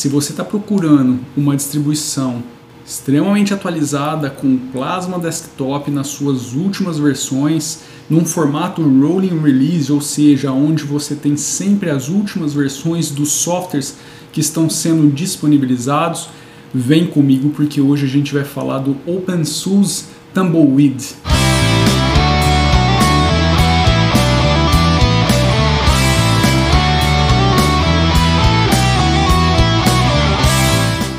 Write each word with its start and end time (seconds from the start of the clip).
se 0.00 0.08
você 0.08 0.30
está 0.30 0.42
procurando 0.42 1.20
uma 1.36 1.54
distribuição 1.54 2.42
extremamente 2.86 3.52
atualizada 3.52 4.30
com 4.30 4.56
Plasma 4.72 5.18
Desktop 5.18 5.90
nas 5.90 6.06
suas 6.06 6.54
últimas 6.54 6.98
versões, 6.98 7.80
num 8.08 8.24
formato 8.24 8.80
rolling 8.80 9.38
release, 9.42 9.92
ou 9.92 10.00
seja, 10.00 10.52
onde 10.52 10.84
você 10.84 11.14
tem 11.14 11.36
sempre 11.36 11.90
as 11.90 12.08
últimas 12.08 12.54
versões 12.54 13.10
dos 13.10 13.30
softwares 13.30 13.98
que 14.32 14.40
estão 14.40 14.70
sendo 14.70 15.12
disponibilizados, 15.12 16.30
vem 16.72 17.06
comigo 17.06 17.50
porque 17.50 17.78
hoje 17.78 18.06
a 18.06 18.08
gente 18.08 18.32
vai 18.32 18.44
falar 18.44 18.78
do 18.78 18.96
OpenSUSE 19.06 20.06
Tumbleweed. 20.32 21.29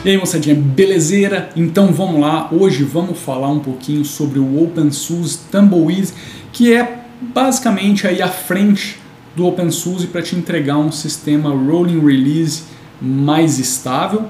E 0.03 0.09
aí 0.09 0.17
moçadinha, 0.17 0.55
belezeira? 0.55 1.51
Então 1.55 1.93
vamos 1.93 2.19
lá, 2.19 2.49
hoje 2.51 2.83
vamos 2.83 3.19
falar 3.19 3.49
um 3.49 3.59
pouquinho 3.59 4.03
sobre 4.03 4.39
o 4.39 4.63
OpenSUSE 4.63 5.41
Tumbleweed, 5.51 6.11
que 6.51 6.73
é 6.73 7.05
basicamente 7.21 8.07
aí 8.07 8.19
a 8.19 8.27
frente 8.27 8.97
do 9.35 9.45
OpenSUSE 9.45 10.07
para 10.07 10.23
te 10.23 10.35
entregar 10.35 10.79
um 10.79 10.91
sistema 10.91 11.51
rolling 11.51 12.03
release 12.03 12.63
mais 12.99 13.59
estável, 13.59 14.23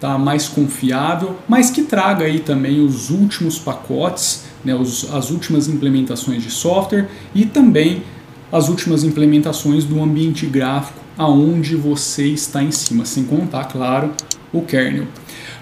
tá? 0.00 0.16
mais 0.16 0.48
confiável, 0.48 1.36
mas 1.46 1.70
que 1.70 1.82
traga 1.82 2.24
aí 2.24 2.40
também 2.40 2.80
os 2.80 3.10
últimos 3.10 3.58
pacotes, 3.58 4.44
né? 4.64 4.74
os, 4.74 5.12
as 5.12 5.30
últimas 5.30 5.68
implementações 5.68 6.42
de 6.42 6.50
software 6.50 7.06
e 7.34 7.44
também 7.44 8.02
as 8.50 8.70
últimas 8.70 9.04
implementações 9.04 9.84
do 9.84 10.02
ambiente 10.02 10.46
gráfico 10.46 10.98
aonde 11.18 11.76
você 11.76 12.28
está 12.28 12.62
em 12.62 12.70
cima, 12.70 13.04
sem 13.04 13.24
contar, 13.24 13.64
claro, 13.64 14.14
o 14.52 14.62
kernel. 14.62 15.06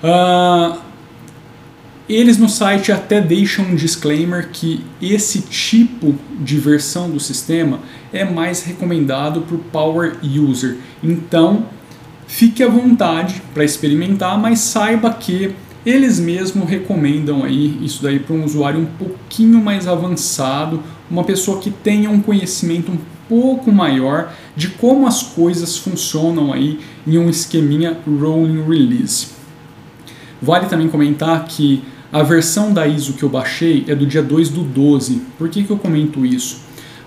Uh, 0.03 0.79
eles 2.09 2.38
no 2.38 2.49
site 2.49 2.93
até 2.93 3.21
deixam 3.21 3.65
um 3.65 3.74
disclaimer 3.74 4.49
que 4.52 4.85
esse 5.02 5.41
tipo 5.43 6.15
de 6.38 6.57
versão 6.57 7.10
do 7.10 7.19
sistema 7.19 7.80
é 8.13 8.25
mais 8.25 8.63
recomendado 8.63 9.41
para 9.41 9.57
o 9.57 9.59
power 9.59 10.16
user. 10.23 10.77
Então, 11.02 11.66
fique 12.29 12.63
à 12.63 12.69
vontade 12.69 13.43
para 13.52 13.65
experimentar, 13.65 14.38
mas 14.38 14.60
saiba 14.60 15.13
que 15.13 15.53
eles 15.85 16.19
mesmos 16.21 16.69
recomendam 16.69 17.45
aí 17.45 17.79
isso 17.85 18.03
daí 18.03 18.19
para 18.19 18.35
um 18.35 18.45
usuário 18.45 18.80
um 18.80 18.87
pouquinho 18.87 19.60
mais 19.60 19.87
avançado, 19.88 20.82
uma 21.10 21.25
pessoa 21.25 21.60
que 21.60 21.71
tenha 21.71 22.10
um 22.10 22.21
conhecimento 22.21 22.91
um 22.91 22.99
pouco 23.29 23.73
maior 23.73 24.32
de 24.57 24.69
como 24.69 25.07
as 25.07 25.23
coisas 25.23 25.77
funcionam 25.77 26.52
aí 26.52 26.80
em 27.07 27.19
um 27.19 27.29
esqueminha 27.29 27.96
rolling 28.07 28.63
release. 28.63 29.29
Vale 30.41 30.66
também 30.66 30.88
comentar 30.88 31.45
que 31.47 31.82
a 32.13 32.23
versão 32.23 32.73
da 32.73 32.87
ISO 32.87 33.15
que 33.15 33.23
eu 33.23 33.29
baixei 33.29 33.85
é 33.88 33.95
do 33.95 34.07
dia 34.07 34.23
2 34.23 34.51
do 34.51 34.63
12. 34.63 35.23
Por 35.38 35.49
que, 35.49 35.65
que 35.65 35.71
eu 35.71 35.79
comento 35.79 36.24
isso? 36.24 36.60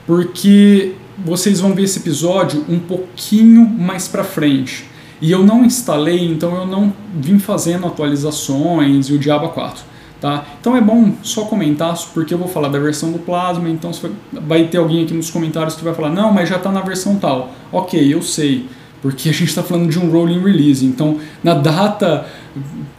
Porque 0.05 0.93
vocês 1.23 1.59
vão 1.59 1.73
ver 1.73 1.83
esse 1.83 1.99
episódio 1.99 2.65
um 2.67 2.79
pouquinho 2.79 3.67
mais 3.67 4.07
para 4.07 4.23
frente. 4.23 4.85
E 5.21 5.31
eu 5.31 5.43
não 5.43 5.65
instalei, 5.65 6.25
então 6.25 6.55
eu 6.55 6.65
não 6.65 6.93
vim 7.13 7.39
fazendo 7.39 7.85
atualizações 7.85 9.07
e 9.09 9.13
o 9.13 9.19
Diaba 9.19 9.49
4. 9.49 9.83
Tá? 10.21 10.45
Então 10.59 10.75
é 10.75 10.81
bom 10.81 11.13
só 11.23 11.45
comentar, 11.45 11.97
porque 12.13 12.33
eu 12.33 12.37
vou 12.37 12.47
falar 12.47 12.67
da 12.67 12.77
versão 12.77 13.09
do 13.09 13.19
Plasma, 13.19 13.69
então 13.69 13.91
vai 14.33 14.65
ter 14.65 14.77
alguém 14.77 15.05
aqui 15.05 15.13
nos 15.13 15.31
comentários 15.31 15.75
que 15.75 15.83
vai 15.83 15.93
falar, 15.93 16.09
não, 16.09 16.33
mas 16.33 16.49
já 16.49 16.57
está 16.57 16.69
na 16.69 16.81
versão 16.81 17.15
tal. 17.15 17.53
Ok, 17.71 18.13
eu 18.13 18.21
sei, 18.21 18.65
porque 19.01 19.29
a 19.29 19.31
gente 19.31 19.47
está 19.47 19.63
falando 19.63 19.89
de 19.89 19.97
um 19.97 20.11
rolling 20.11 20.43
release, 20.43 20.85
então 20.85 21.19
na 21.41 21.53
data, 21.53 22.25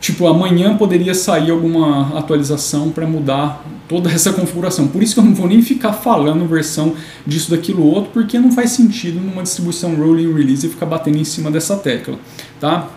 tipo, 0.01 0.27
amanhã 0.27 0.75
poderia 0.79 1.15
sair 1.15 1.51
alguma 1.51 2.17
atualização 2.19 2.89
para 2.89 3.07
mudar 3.07 3.67
toda 3.87 4.09
essa 4.11 4.33
configuração. 4.33 4.89
Por 4.89 5.03
isso 5.03 5.13
que 5.13 5.21
eu 5.21 5.25
não 5.25 5.35
vou 5.35 5.47
nem 5.47 5.61
ficar 5.61 5.93
falando 5.93 6.49
versão 6.49 6.95
disso, 7.27 7.51
daquilo, 7.51 7.85
outro, 7.85 8.13
porque 8.13 8.39
não 8.39 8.51
faz 8.51 8.71
sentido 8.71 9.21
numa 9.21 9.43
distribuição 9.43 9.95
rolling 9.95 10.33
release 10.33 10.67
ficar 10.69 10.87
batendo 10.87 11.19
em 11.19 11.25
cima 11.25 11.51
dessa 11.51 11.77
tecla, 11.77 12.19
tá? 12.59 12.89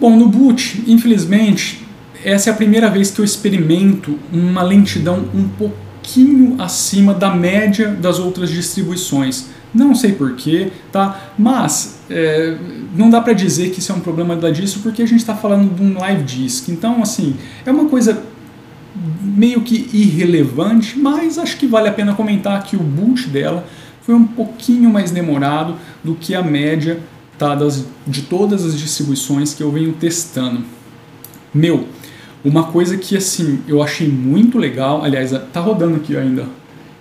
Bom, 0.00 0.16
no 0.16 0.28
boot, 0.28 0.82
infelizmente, 0.86 1.86
essa 2.24 2.48
é 2.48 2.52
a 2.52 2.56
primeira 2.56 2.88
vez 2.88 3.10
que 3.10 3.20
eu 3.20 3.24
experimento 3.24 4.18
uma 4.32 4.62
lentidão 4.62 5.26
um 5.34 5.46
pouquinho 5.46 6.56
acima 6.58 7.12
da 7.12 7.34
média 7.34 7.88
das 7.88 8.18
outras 8.18 8.48
distribuições. 8.48 9.48
Não 9.74 9.94
sei 9.94 10.12
porquê, 10.12 10.72
tá? 10.90 11.32
Mas 11.38 12.00
é, 12.08 12.56
não 12.96 13.10
dá 13.10 13.20
para 13.20 13.34
dizer 13.34 13.70
que 13.70 13.80
isso 13.80 13.92
é 13.92 13.94
um 13.94 14.00
problema 14.00 14.34
da 14.34 14.50
disso 14.50 14.80
porque 14.82 15.02
a 15.02 15.06
gente 15.06 15.20
está 15.20 15.36
falando 15.36 15.74
de 15.74 15.82
um 15.82 15.98
live 15.98 16.22
disk. 16.22 16.70
Então, 16.70 17.02
assim, 17.02 17.36
é 17.66 17.70
uma 17.70 17.84
coisa 17.84 18.22
meio 19.22 19.60
que 19.60 19.88
irrelevante, 19.92 20.98
mas 20.98 21.38
acho 21.38 21.58
que 21.58 21.66
vale 21.66 21.88
a 21.88 21.92
pena 21.92 22.14
comentar 22.14 22.62
que 22.64 22.74
o 22.74 22.80
boot 22.80 23.28
dela 23.28 23.66
foi 24.00 24.14
um 24.14 24.26
pouquinho 24.26 24.88
mais 24.90 25.10
demorado 25.10 25.76
do 26.02 26.14
que 26.14 26.34
a 26.34 26.42
média 26.42 26.98
tá, 27.40 27.54
das, 27.54 27.86
de 28.06 28.20
todas 28.20 28.66
as 28.66 28.78
distribuições 28.78 29.54
que 29.54 29.62
eu 29.62 29.72
venho 29.72 29.94
testando. 29.94 30.62
Meu, 31.54 31.88
uma 32.44 32.64
coisa 32.64 32.98
que 32.98 33.16
assim 33.16 33.60
eu 33.66 33.82
achei 33.82 34.06
muito 34.06 34.58
legal, 34.58 35.02
aliás, 35.02 35.32
tá 35.50 35.58
rodando 35.58 35.96
aqui 35.96 36.14
ainda. 36.14 36.46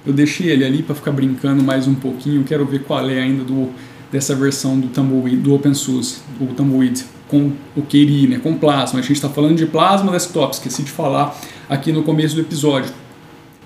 Eu 0.06 0.14
deixei 0.14 0.50
ele 0.50 0.64
ali 0.64 0.82
para 0.82 0.96
ficar 0.96 1.12
brincando 1.12 1.62
mais 1.62 1.88
um 1.90 1.94
pouquinho, 1.94 2.46
quero 2.46 2.66
ver 2.66 2.84
qual 2.84 3.08
é 3.10 3.20
ainda 3.20 3.44
do 3.44 3.70
dessa 4.10 4.34
versão 4.34 4.80
do 4.80 4.88
Tumbleweed, 4.88 5.38
do 5.38 5.54
OpenSUSE, 5.54 6.20
o 6.40 6.48
Tumbleweed 6.48 7.04
com 7.28 7.52
o 7.76 7.82
KDE, 7.82 8.28
né, 8.28 8.40
com 8.42 8.58
Plasma. 8.58 9.00
A 9.00 9.02
gente 9.04 9.14
está 9.14 9.30
falando 9.30 9.58
de 9.58 9.66
Plasma 9.66 10.12
Desktop, 10.12 10.56
esqueci 10.56 10.84
de 10.84 10.90
falar 10.90 11.38
aqui 11.68 11.92
no 11.92 12.02
começo 12.02 12.34
do 12.34 12.42
episódio. 12.42 12.92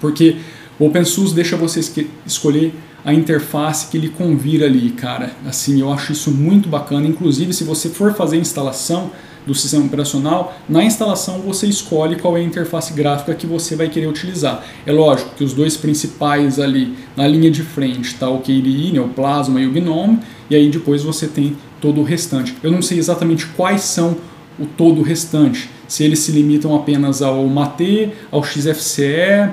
Porque 0.01 0.38
o 0.83 0.88
OpenSUSE 0.88 1.33
deixa 1.33 1.55
você 1.55 1.79
escolher 2.25 2.73
a 3.05 3.13
interface 3.13 3.88
que 3.88 3.95
ele 3.95 4.09
convira 4.09 4.66
ali, 4.66 4.89
cara. 4.89 5.31
Assim, 5.45 5.79
eu 5.79 5.91
acho 5.91 6.11
isso 6.11 6.29
muito 6.29 6.67
bacana. 6.67 7.07
Inclusive, 7.07 7.53
se 7.53 7.63
você 7.63 7.88
for 7.88 8.13
fazer 8.13 8.35
a 8.35 8.39
instalação 8.39 9.11
do 9.47 9.55
sistema 9.55 9.85
operacional, 9.85 10.57
na 10.67 10.83
instalação 10.83 11.39
você 11.39 11.67
escolhe 11.67 12.17
qual 12.17 12.38
é 12.38 12.41
a 12.41 12.44
interface 12.44 12.94
gráfica 12.94 13.33
que 13.33 13.47
você 13.47 13.77
vai 13.77 13.88
querer 13.88 14.07
utilizar. 14.07 14.61
É 14.85 14.91
lógico 14.91 15.33
que 15.38 15.44
os 15.44 15.53
dois 15.53 15.77
principais 15.77 16.59
ali 16.59 16.94
na 17.15 17.25
linha 17.27 17.50
de 17.50 17.63
frente 17.63 18.15
tá 18.15 18.29
o 18.29 18.39
KDE, 18.39 18.91
né, 18.91 19.00
o 19.00 19.07
Plasma 19.07 19.61
e 19.61 19.67
o 19.67 19.71
GNOME, 19.71 20.19
e 20.50 20.55
aí 20.55 20.69
depois 20.69 21.01
você 21.01 21.27
tem 21.27 21.55
todo 21.79 22.01
o 22.01 22.03
restante. 22.03 22.55
Eu 22.61 22.71
não 22.71 22.81
sei 22.81 22.97
exatamente 22.97 23.45
quais 23.47 23.81
são 23.81 24.17
o 24.59 24.65
todo 24.65 25.01
restante, 25.01 25.69
se 25.88 26.03
eles 26.03 26.19
se 26.19 26.31
limitam 26.31 26.75
apenas 26.75 27.21
ao 27.21 27.45
MATE, 27.47 28.11
ao 28.31 28.44
XFCE, 28.44 29.51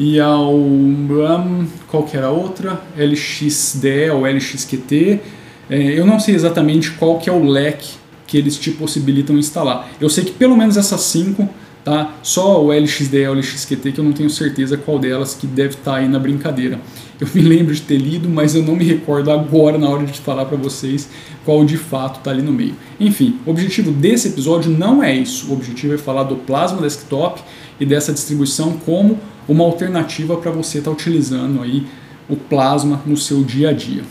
e 0.00 0.18
ao 0.18 0.54
um, 0.54 1.66
qual 1.86 2.08
era 2.14 2.28
a 2.28 2.30
outra? 2.30 2.80
LXDE 2.96 4.08
ou 4.14 4.24
LXQT 4.24 5.20
é, 5.68 5.98
eu 5.98 6.06
não 6.06 6.18
sei 6.18 6.34
exatamente 6.34 6.92
qual 6.92 7.18
que 7.18 7.28
é 7.28 7.32
o 7.32 7.44
leque 7.44 7.92
que 8.26 8.38
eles 8.38 8.56
te 8.56 8.70
possibilitam 8.70 9.36
instalar. 9.36 9.90
Eu 10.00 10.08
sei 10.08 10.24
que 10.24 10.32
pelo 10.32 10.56
menos 10.56 10.78
essas 10.78 11.02
cinco 11.02 11.46
tá? 11.84 12.14
Só 12.22 12.64
o 12.64 12.72
LXDE 12.72 13.26
ou 13.26 13.34
LXQT 13.34 13.92
que 13.92 14.00
eu 14.00 14.04
não 14.04 14.12
tenho 14.12 14.30
certeza 14.30 14.78
qual 14.78 14.98
delas 14.98 15.34
que 15.34 15.46
deve 15.46 15.74
estar 15.74 15.92
tá 15.92 15.96
aí 15.98 16.08
na 16.08 16.18
brincadeira. 16.18 16.80
Eu 17.20 17.28
me 17.34 17.42
lembro 17.42 17.74
de 17.74 17.82
ter 17.82 17.98
lido 17.98 18.26
mas 18.26 18.54
eu 18.54 18.62
não 18.62 18.76
me 18.76 18.84
recordo 18.84 19.30
agora 19.30 19.76
na 19.76 19.86
hora 19.86 20.06
de 20.06 20.18
falar 20.18 20.46
para 20.46 20.56
vocês 20.56 21.10
qual 21.44 21.62
de 21.62 21.76
fato 21.76 22.20
está 22.20 22.30
ali 22.30 22.40
no 22.40 22.52
meio. 22.52 22.74
Enfim 22.98 23.38
o 23.44 23.50
objetivo 23.50 23.90
desse 23.90 24.28
episódio 24.28 24.70
não 24.70 25.02
é 25.02 25.14
isso. 25.14 25.50
O 25.50 25.52
objetivo 25.52 25.92
é 25.92 25.98
falar 25.98 26.22
do 26.22 26.36
Plasma 26.36 26.80
Desktop 26.80 27.42
e 27.78 27.84
dessa 27.84 28.14
distribuição 28.14 28.78
como 28.84 29.18
uma 29.50 29.64
alternativa 29.64 30.36
para 30.36 30.52
você 30.52 30.78
estar 30.78 30.92
tá 30.92 30.96
utilizando 30.96 31.60
aí 31.60 31.84
o 32.28 32.36
plasma 32.36 33.02
no 33.04 33.16
seu 33.16 33.42
dia 33.42 33.70
a 33.70 33.72
dia. 33.72 34.04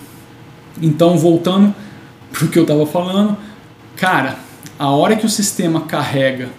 Então, 0.82 1.18
voltando 1.18 1.74
para 2.30 2.46
o 2.46 2.50
que 2.50 2.60
eu 2.60 2.64
estava 2.64 2.86
falando, 2.86 3.38
cara, 3.96 4.38
a 4.78 4.90
hora 4.90 5.16
que 5.16 5.26
o 5.26 5.30
sistema 5.30 5.80
carrega 5.82 6.50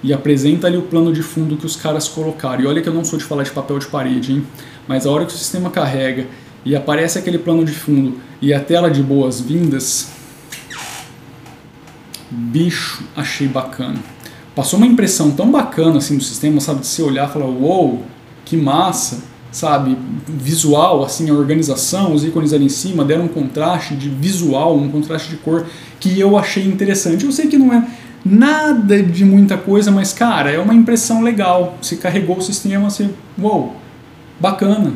e 0.00 0.12
apresenta 0.12 0.68
ali 0.68 0.76
o 0.76 0.82
plano 0.82 1.12
de 1.12 1.24
fundo 1.24 1.56
que 1.56 1.66
os 1.66 1.74
caras 1.74 2.06
colocaram, 2.06 2.62
e 2.62 2.66
olha 2.68 2.80
que 2.80 2.88
eu 2.88 2.94
não 2.94 3.04
sou 3.04 3.18
de 3.18 3.24
falar 3.24 3.42
de 3.42 3.50
papel 3.50 3.80
de 3.80 3.86
parede, 3.86 4.32
hein? 4.32 4.46
mas 4.86 5.06
a 5.06 5.10
hora 5.10 5.26
que 5.26 5.34
o 5.34 5.36
sistema 5.36 5.68
carrega 5.68 6.28
e 6.64 6.76
aparece 6.76 7.18
aquele 7.18 7.38
plano 7.38 7.64
de 7.64 7.72
fundo 7.72 8.20
e 8.40 8.54
a 8.54 8.60
tela 8.60 8.88
de 8.88 9.02
boas-vindas, 9.02 10.12
bicho, 12.30 13.02
achei 13.16 13.48
bacana 13.48 13.98
passou 14.54 14.78
uma 14.78 14.86
impressão 14.86 15.30
tão 15.30 15.50
bacana 15.50 15.98
assim 15.98 16.16
do 16.16 16.24
sistema, 16.24 16.60
sabe, 16.60 16.80
de 16.80 16.86
se 16.86 17.00
olhar 17.02 17.28
e 17.28 17.32
falar, 17.32 17.46
uou, 17.46 17.86
wow, 17.86 18.02
que 18.44 18.56
massa, 18.56 19.22
sabe, 19.50 19.96
visual, 20.28 21.04
assim, 21.04 21.28
a 21.30 21.34
organização, 21.34 22.14
os 22.14 22.24
ícones 22.24 22.52
ali 22.52 22.66
em 22.66 22.70
cima 22.70 23.04
deram 23.04 23.24
um 23.24 23.28
contraste 23.28 23.94
de 23.94 24.08
visual, 24.08 24.76
um 24.76 24.88
contraste 24.88 25.30
de 25.30 25.36
cor 25.36 25.66
que 25.98 26.18
eu 26.18 26.36
achei 26.38 26.64
interessante. 26.64 27.24
Eu 27.24 27.32
sei 27.32 27.48
que 27.48 27.58
não 27.58 27.72
é 27.72 27.86
nada 28.24 29.02
de 29.02 29.24
muita 29.24 29.56
coisa, 29.56 29.90
mas 29.90 30.12
cara, 30.12 30.50
é 30.50 30.58
uma 30.58 30.74
impressão 30.74 31.22
legal. 31.22 31.76
Você 31.80 31.96
carregou 31.96 32.38
o 32.38 32.42
sistema, 32.42 32.88
você, 32.88 33.10
uou, 33.38 33.76
bacana, 34.38 34.92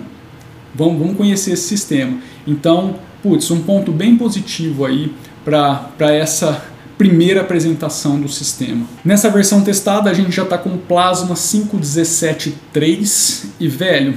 vamos, 0.75 0.99
vamos 0.99 1.17
conhecer 1.17 1.52
esse 1.52 1.69
sistema. 1.69 2.19
Então, 2.46 2.96
putz, 3.23 3.50
um 3.50 3.61
ponto 3.62 3.91
bem 3.91 4.17
positivo 4.17 4.85
aí 4.85 5.12
para 5.44 6.12
essa 6.12 6.62
primeira 6.96 7.41
apresentação 7.41 8.20
do 8.20 8.29
sistema. 8.29 8.87
Nessa 9.05 9.29
versão 9.31 9.62
testada 9.62 10.08
a 10.11 10.14
gente 10.14 10.31
já 10.32 10.44
está 10.44 10.56
com 10.56 10.76
Plasma 10.76 11.35
5.17.3 11.35 13.46
e 13.58 13.67
velho, 13.69 14.14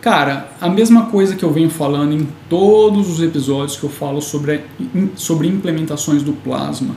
cara, 0.00 0.48
a 0.60 0.68
mesma 0.68 1.06
coisa 1.06 1.36
que 1.36 1.44
eu 1.44 1.52
venho 1.52 1.70
falando 1.70 2.12
em 2.12 2.26
todos 2.48 3.08
os 3.08 3.22
episódios 3.22 3.76
que 3.76 3.84
eu 3.84 3.90
falo 3.90 4.20
sobre, 4.20 4.62
sobre 5.14 5.46
implementações 5.48 6.22
do 6.22 6.32
Plasma. 6.32 6.96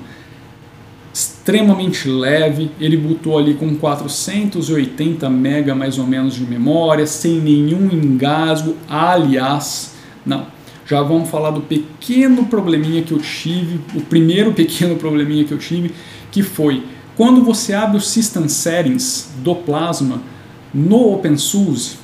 Extremamente 1.13 2.07
leve, 2.07 2.71
ele 2.79 2.95
botou 2.95 3.37
ali 3.37 3.55
com 3.55 3.75
480 3.75 5.29
MB 5.29 5.73
mais 5.73 5.97
ou 5.97 6.05
menos 6.05 6.35
de 6.35 6.45
memória, 6.45 7.05
sem 7.07 7.39
nenhum 7.39 7.89
engasgo. 7.91 8.75
Aliás, 8.87 9.93
não, 10.25 10.47
já 10.89 11.03
vamos 11.03 11.29
falar 11.29 11.51
do 11.51 11.61
pequeno 11.61 12.45
probleminha 12.45 13.03
que 13.03 13.11
eu 13.11 13.19
tive, 13.19 13.79
o 13.95 14.01
primeiro 14.01 14.51
pequeno 14.55 14.95
probleminha 14.95 15.43
que 15.43 15.51
eu 15.51 15.59
tive, 15.59 15.93
que 16.31 16.41
foi 16.41 16.83
quando 17.15 17.43
você 17.43 17.73
abre 17.73 17.97
o 17.97 18.01
System 18.01 18.47
Settings 18.47 19.29
do 19.39 19.53
Plasma 19.53 20.21
no 20.73 21.13
OpenSUSE, 21.13 21.97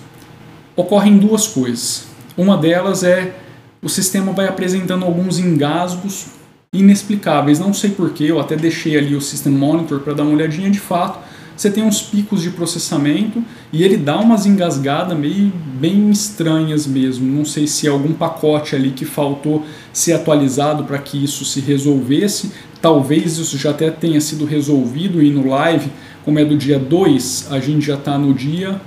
ocorrem 0.76 1.18
duas 1.18 1.48
coisas. 1.48 2.08
Uma 2.38 2.58
delas 2.58 3.02
é 3.02 3.34
o 3.82 3.88
sistema 3.88 4.34
vai 4.34 4.48
apresentando 4.48 5.06
alguns 5.06 5.40
engasgos 5.40 6.28
inexplicáveis, 6.74 7.60
não 7.60 7.74
sei 7.74 7.92
porquê, 7.92 8.26
eu 8.26 8.40
até 8.40 8.58
deixei 8.58 8.98
ali 8.98 9.16
o 9.16 9.22
System 9.22 9.54
Monitor 9.54 10.02
para 10.02 10.14
dar 10.14 10.24
uma 10.24 10.34
olhadinha 10.34 10.70
de 10.70 10.80
fato 10.80 11.20
você 11.56 11.70
tem 11.70 11.84
uns 11.84 12.02
picos 12.02 12.42
de 12.42 12.50
processamento 12.50 13.42
e 13.72 13.84
ele 13.84 13.96
dá 13.96 14.20
umas 14.20 14.46
engasgadas 14.46 15.18
meio 15.18 15.52
bem 15.80 16.10
estranhas 16.10 16.86
mesmo. 16.86 17.26
Não 17.26 17.46
sei 17.46 17.66
se 17.66 17.88
é 17.88 17.90
algum 17.90 18.14
pacote 18.14 18.76
ali 18.76 18.92
que 18.92 19.06
faltou 19.06 19.66
ser 19.94 20.14
atualizado 20.14 20.84
para 20.84 20.98
que 20.98 21.24
isso 21.24 21.46
se 21.46 21.62
resolvesse. 21.62 22.52
Talvez 22.82 23.38
isso 23.38 23.58
já 23.58 23.72
até 23.72 23.90
tenha 23.90 24.20
sido 24.20 24.46
resolvido 24.46 25.24
e 25.24 25.32
no 25.32 25.48
live, 25.48 25.90
como 26.26 26.40
é 26.40 26.46
do 26.46 26.58
dia 26.58 26.78
2, 26.78 27.48
a 27.50 27.60
gente 27.60 27.86
já 27.86 27.96
está 27.96 28.18
no 28.18 28.34
dia 28.34 28.82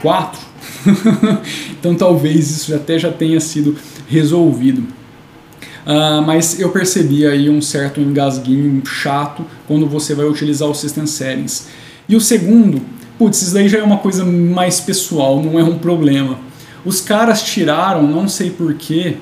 4. 0.00 0.40
então 1.78 1.94
talvez 1.94 2.50
isso 2.50 2.74
até 2.74 2.98
já 2.98 3.12
tenha 3.12 3.40
sido 3.40 3.76
resolvido. 4.08 4.86
Uh, 5.86 6.20
mas 6.26 6.58
eu 6.58 6.70
percebi 6.70 7.24
aí 7.24 7.48
um 7.48 7.62
certo 7.62 8.00
engasguinho 8.00 8.84
chato 8.84 9.44
quando 9.68 9.86
você 9.86 10.16
vai 10.16 10.26
utilizar 10.26 10.68
o 10.68 10.74
System 10.74 11.06
Settings. 11.06 11.68
E 12.08 12.16
o 12.16 12.20
segundo, 12.20 12.82
putz, 13.16 13.42
isso 13.42 13.54
daí 13.54 13.68
já 13.68 13.78
é 13.78 13.82
uma 13.84 13.98
coisa 13.98 14.24
mais 14.24 14.80
pessoal, 14.80 15.40
não 15.40 15.60
é 15.60 15.62
um 15.62 15.78
problema. 15.78 16.38
Os 16.84 17.00
caras 17.00 17.42
tiraram, 17.42 18.02
não 18.02 18.28
sei 18.28 18.50
porquê, 18.50 19.16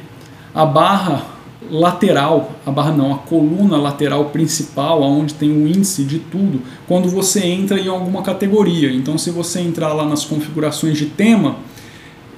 a 0.55 0.65
barra 0.65 1.35
lateral, 1.71 2.53
a 2.65 2.71
barra 2.71 2.93
não, 2.93 3.13
a 3.13 3.19
coluna 3.19 3.77
lateral 3.77 4.27
principal, 4.27 5.03
onde 5.03 5.35
tem 5.35 5.51
o 5.51 5.67
índice 5.67 6.05
de 6.05 6.19
tudo, 6.19 6.61
quando 6.87 7.09
você 7.09 7.45
entra 7.45 7.79
em 7.79 7.89
alguma 7.89 8.23
categoria. 8.23 8.91
Então, 8.91 9.19
se 9.19 9.31
você 9.31 9.61
entrar 9.61 9.93
lá 9.93 10.07
nas 10.07 10.25
configurações 10.25 10.97
de 10.97 11.07
tema, 11.07 11.57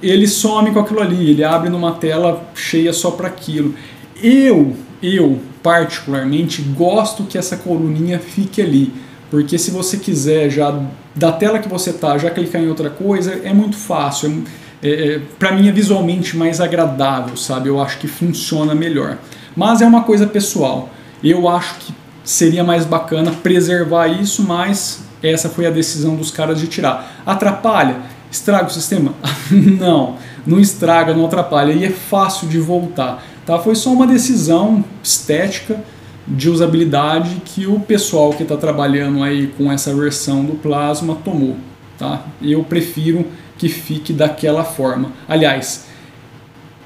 ele 0.01 0.27
some 0.27 0.71
com 0.71 0.79
aquilo 0.79 1.01
ali, 1.01 1.31
ele 1.31 1.43
abre 1.43 1.69
numa 1.69 1.93
tela 1.93 2.49
cheia 2.53 2.93
só 2.93 3.11
para 3.11 3.27
aquilo. 3.27 3.73
Eu, 4.21 4.75
eu 5.01 5.39
particularmente 5.61 6.61
gosto 6.61 7.23
que 7.23 7.37
essa 7.37 7.57
coluninha 7.57 8.19
fique 8.19 8.61
ali, 8.61 8.93
porque 9.29 9.57
se 9.57 9.71
você 9.71 9.97
quiser 9.97 10.49
já 10.49 10.79
da 11.13 11.31
tela 11.31 11.59
que 11.59 11.67
você 11.67 11.91
tá 11.91 12.17
já 12.17 12.29
clicar 12.29 12.61
em 12.61 12.69
outra 12.69 12.89
coisa 12.89 13.41
é 13.43 13.53
muito 13.53 13.75
fácil. 13.75 14.43
É, 14.81 14.89
é, 14.89 15.21
para 15.39 15.51
mim 15.51 15.67
é 15.67 15.71
visualmente 15.71 16.37
mais 16.37 16.61
agradável, 16.61 17.35
sabe? 17.35 17.67
Eu 17.67 17.81
acho 17.81 17.97
que 17.97 18.07
funciona 18.07 18.75
melhor. 18.75 19.17
Mas 19.55 19.81
é 19.81 19.85
uma 19.85 20.03
coisa 20.03 20.27
pessoal. 20.27 20.89
Eu 21.23 21.49
acho 21.49 21.75
que 21.79 21.93
seria 22.23 22.63
mais 22.63 22.85
bacana 22.85 23.31
preservar 23.31 24.07
isso, 24.07 24.43
mas 24.43 25.01
essa 25.23 25.49
foi 25.49 25.65
a 25.65 25.71
decisão 25.71 26.15
dos 26.15 26.29
caras 26.29 26.59
de 26.59 26.67
tirar. 26.67 27.23
Atrapalha? 27.25 27.95
Estraga 28.29 28.67
o 28.67 28.69
sistema? 28.69 29.13
não, 29.49 30.15
não 30.45 30.59
estraga, 30.59 31.13
não 31.13 31.25
atrapalha 31.25 31.71
e 31.71 31.83
é 31.85 31.89
fácil 31.89 32.47
de 32.47 32.59
voltar. 32.59 33.23
Tá? 33.47 33.57
Foi 33.57 33.75
só 33.75 33.93
uma 33.93 34.05
decisão 34.05 34.83
estética 35.01 35.81
de 36.27 36.49
usabilidade 36.49 37.41
que 37.45 37.65
o 37.65 37.79
pessoal 37.79 38.33
que 38.33 38.43
está 38.43 38.57
trabalhando 38.57 39.23
aí 39.23 39.47
com 39.57 39.71
essa 39.71 39.95
versão 39.95 40.43
do 40.43 40.55
Plasma 40.55 41.15
tomou. 41.23 41.55
Tá? 41.97 42.25
Eu 42.41 42.61
prefiro 42.65 43.25
que 43.57 43.69
fique 43.69 44.11
daquela 44.11 44.65
forma. 44.65 45.13
Aliás, 45.29 45.85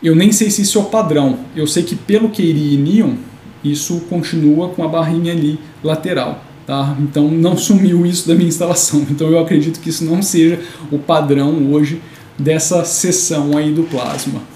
eu 0.03 0.15
nem 0.15 0.31
sei 0.31 0.51
se 0.51 0.61
isso 0.61 0.77
é 0.77 0.81
o 0.81 0.85
padrão. 0.85 1.39
Eu 1.55 1.65
sei 1.65 1.81
que 1.81 1.95
pelo 1.95 2.29
Keiri 2.29 2.75
e 2.75 2.77
Neon, 2.77 3.15
isso 3.63 4.01
continua 4.01 4.69
com 4.69 4.83
a 4.83 4.87
barrinha 4.87 5.33
ali 5.33 5.59
lateral. 5.83 6.43
Tá? 6.67 6.95
Então 6.99 7.27
não 7.27 7.57
sumiu 7.57 8.05
isso 8.05 8.27
da 8.27 8.35
minha 8.35 8.47
instalação. 8.47 9.03
Então 9.09 9.29
eu 9.29 9.39
acredito 9.39 9.79
que 9.79 9.89
isso 9.89 10.05
não 10.05 10.21
seja 10.21 10.59
o 10.91 10.99
padrão 10.99 11.71
hoje 11.73 11.99
dessa 12.37 12.85
sessão 12.85 13.57
aí 13.57 13.71
do 13.71 13.81
Plasma. 13.81 14.50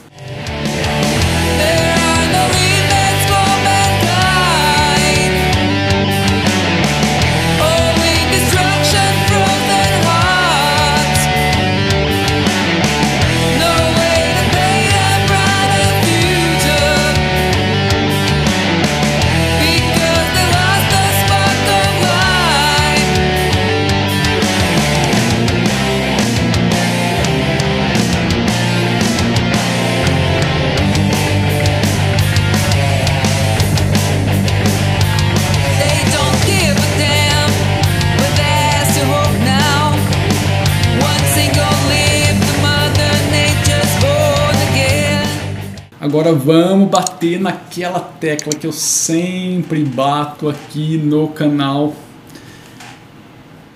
Agora 46.26 46.40
vamos 46.40 46.90
bater 46.90 47.40
naquela 47.40 48.00
tecla 48.00 48.52
que 48.52 48.66
eu 48.66 48.72
sempre 48.72 49.84
bato 49.84 50.50
aqui 50.50 50.98
no 50.98 51.28
canal. 51.28 51.96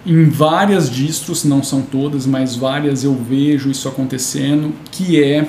Em 0.04 0.28
várias 0.28 0.90
distros, 0.90 1.44
não 1.44 1.62
são 1.62 1.84
todas, 1.84 2.26
mas 2.26 2.56
várias 2.56 3.04
eu 3.04 3.14
vejo 3.14 3.70
isso 3.70 3.88
acontecendo, 3.88 4.74
que 4.90 5.24
é 5.24 5.48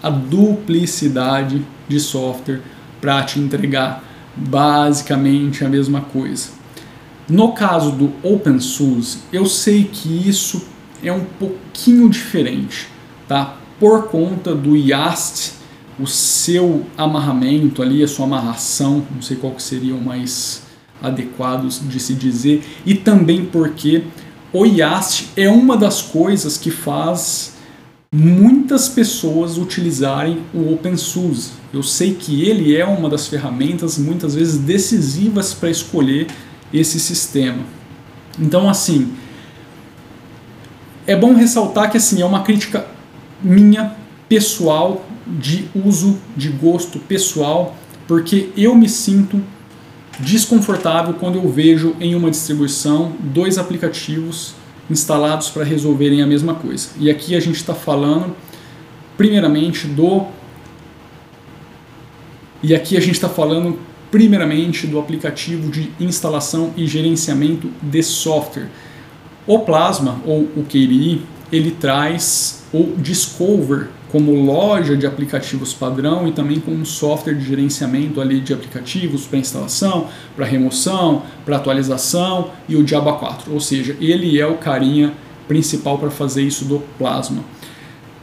a 0.00 0.08
duplicidade 0.08 1.66
de 1.88 1.98
software 1.98 2.60
para 3.00 3.24
te 3.24 3.40
entregar 3.40 4.04
basicamente 4.36 5.64
a 5.64 5.68
mesma 5.68 6.02
coisa. 6.02 6.50
No 7.28 7.54
caso 7.54 7.90
do 7.90 8.12
OpenSUSE, 8.22 9.18
eu 9.32 9.46
sei 9.46 9.82
que 9.82 10.28
isso 10.28 10.64
é 11.02 11.12
um 11.12 11.24
pouquinho 11.24 12.08
diferente, 12.08 12.86
tá? 13.26 13.56
Por 13.80 14.04
conta 14.04 14.54
do 14.54 14.76
YAST 14.76 15.58
o 16.00 16.06
seu 16.06 16.86
amarramento 16.96 17.82
ali, 17.82 18.02
a 18.02 18.08
sua 18.08 18.24
amarração, 18.24 19.04
não 19.14 19.22
sei 19.22 19.36
qual 19.36 19.52
que 19.52 19.62
seria 19.62 19.94
o 19.94 20.02
mais 20.02 20.62
adequado 21.02 21.68
de 21.68 22.00
se 22.00 22.14
dizer, 22.14 22.62
e 22.84 22.94
também 22.94 23.44
porque 23.44 24.04
o 24.52 24.66
IAST 24.66 25.28
é 25.36 25.48
uma 25.48 25.76
das 25.76 26.02
coisas 26.02 26.56
que 26.56 26.70
faz 26.70 27.54
muitas 28.12 28.88
pessoas 28.88 29.56
utilizarem 29.56 30.42
o 30.52 30.72
OpenSUSE. 30.72 31.52
Eu 31.72 31.82
sei 31.82 32.14
que 32.14 32.42
ele 32.42 32.76
é 32.76 32.84
uma 32.84 33.08
das 33.08 33.28
ferramentas 33.28 33.96
muitas 33.96 34.34
vezes 34.34 34.58
decisivas 34.58 35.54
para 35.54 35.70
escolher 35.70 36.26
esse 36.74 36.98
sistema. 36.98 37.62
Então, 38.38 38.68
assim, 38.68 39.12
é 41.06 41.14
bom 41.14 41.34
ressaltar 41.34 41.90
que 41.90 41.96
assim 41.96 42.20
é 42.20 42.24
uma 42.24 42.42
crítica 42.42 42.86
minha 43.42 43.96
pessoal 44.28 45.04
de 45.38 45.68
uso 45.74 46.18
de 46.36 46.48
gosto 46.48 46.98
pessoal, 46.98 47.76
porque 48.06 48.50
eu 48.56 48.74
me 48.74 48.88
sinto 48.88 49.40
desconfortável 50.18 51.14
quando 51.14 51.36
eu 51.36 51.48
vejo 51.48 51.94
em 52.00 52.14
uma 52.14 52.30
distribuição 52.30 53.12
dois 53.20 53.58
aplicativos 53.58 54.54
instalados 54.90 55.48
para 55.48 55.64
resolverem 55.64 56.20
a 56.22 56.26
mesma 56.26 56.54
coisa. 56.54 56.88
E 56.98 57.10
aqui 57.10 57.34
a 57.34 57.40
gente 57.40 57.56
está 57.56 57.74
falando, 57.74 58.34
primeiramente, 59.16 59.86
do. 59.86 60.26
E 62.62 62.74
aqui 62.74 62.96
a 62.96 63.00
gente 63.00 63.14
está 63.14 63.28
falando, 63.28 63.78
primeiramente, 64.10 64.86
do 64.86 64.98
aplicativo 64.98 65.70
de 65.70 65.90
instalação 66.00 66.74
e 66.76 66.86
gerenciamento 66.86 67.70
de 67.80 68.02
software. 68.02 68.68
O 69.46 69.60
Plasma, 69.60 70.20
ou 70.26 70.42
o 70.56 70.64
KDE, 70.64 71.22
ele 71.50 71.70
traz 71.70 72.64
o 72.72 72.94
Discover 72.98 73.88
como 74.10 74.32
loja 74.34 74.96
de 74.96 75.06
aplicativos 75.06 75.72
padrão 75.72 76.26
e 76.26 76.32
também 76.32 76.58
como 76.58 76.84
software 76.84 77.34
de 77.34 77.46
gerenciamento 77.46 78.20
ali 78.20 78.40
de 78.40 78.52
aplicativos 78.52 79.26
para 79.26 79.38
instalação, 79.38 80.08
para 80.34 80.44
remoção, 80.44 81.22
para 81.44 81.56
atualização 81.56 82.50
e 82.68 82.76
o 82.76 82.86
Java 82.86 83.12
4. 83.12 83.52
Ou 83.52 83.60
seja, 83.60 83.96
ele 84.00 84.40
é 84.40 84.46
o 84.46 84.56
carinha 84.56 85.12
principal 85.46 85.98
para 85.98 86.10
fazer 86.10 86.42
isso 86.42 86.64
do 86.64 86.80
Plasma. 86.98 87.42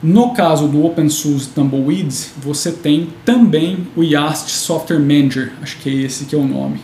No 0.01 0.31
caso 0.33 0.67
do 0.67 0.85
OpenSUSE 0.85 1.49
Tumbleweeds, 1.49 2.33
você 2.37 2.71
tem 2.71 3.09
também 3.25 3.87
o 3.95 4.03
YAST 4.03 4.51
Software 4.51 4.99
Manager, 4.99 5.53
acho 5.61 5.77
que 5.77 5.89
é 5.89 6.05
esse 6.05 6.25
que 6.25 6.35
é 6.35 6.37
o 6.37 6.47
nome. 6.47 6.79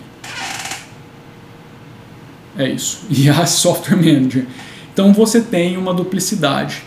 É 2.58 2.70
isso, 2.70 3.06
YAST 3.12 3.60
Software 3.60 3.98
Manager. 3.98 4.48
Então 4.92 5.14
você 5.14 5.42
tem 5.42 5.78
uma 5.78 5.94
duplicidade. 5.94 6.84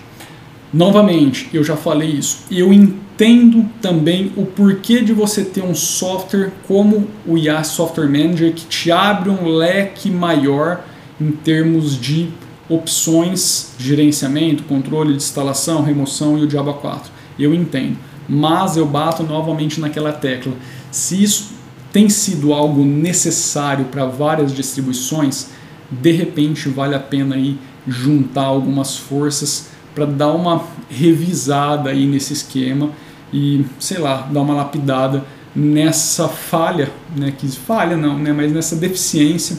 Novamente, 0.73 1.49
eu 1.53 1.63
já 1.63 1.77
falei 1.77 2.11
isso. 2.11 2.41
Eu 2.51 2.73
entendo 2.73 3.69
também 3.81 4.33
o 4.37 4.45
porquê 4.45 5.01
de 5.01 5.13
você 5.13 5.45
ter 5.45 5.63
um 5.63 5.75
software 5.75 6.53
como 6.67 7.09
o 7.27 7.39
YAST 7.39 7.75
Software 7.75 8.09
Manager 8.09 8.53
que 8.53 8.67
te 8.67 8.91
abre 8.91 9.31
um 9.31 9.47
leque 9.47 10.11
maior 10.11 10.85
em 11.21 11.31
termos 11.31 11.99
de 11.99 12.29
opções 12.69 13.75
de 13.79 13.87
gerenciamento, 13.87 14.65
controle 14.65 15.11
de 15.11 15.17
instalação, 15.17 15.83
remoção 15.83 16.37
e 16.39 16.45
o 16.45 16.51
Java 16.51 16.75
4. 16.75 17.11
Eu 17.39 17.55
entendo, 17.55 17.97
mas 18.29 18.77
eu 18.77 18.87
bato 18.87 19.23
novamente 19.23 19.81
naquela 19.81 20.13
tecla. 20.13 20.53
Se 20.91 21.23
isso 21.23 21.53
tem 21.93 22.09
sido 22.09 22.53
algo 22.53 22.85
necessário 22.85 23.87
para 23.87 24.05
várias 24.05 24.53
distribuições, 24.53 25.51
de 25.91 26.11
repente 26.11 26.69
vale 26.69 26.95
a 26.95 27.01
pena 27.01 27.37
aí 27.37 27.57
juntar 27.87 28.45
algumas 28.45 28.97
forças 28.97 29.69
para 29.97 30.05
dar 30.05 30.31
uma 30.33 30.63
revisada 30.91 31.89
aí 31.89 32.07
nesse 32.07 32.35
esquema 32.35 32.91
e, 33.33 33.65
sei 33.79 33.97
lá, 33.97 34.29
dar 34.31 34.43
uma 34.43 34.53
lapidada 34.53 35.25
nessa 35.55 36.29
falha, 36.29 36.93
né, 37.17 37.33
que 37.37 37.49
falha 37.49 37.97
não, 37.97 38.19
né, 38.19 38.31
mas 38.31 38.53
nessa 38.53 38.77
deficiência 38.77 39.57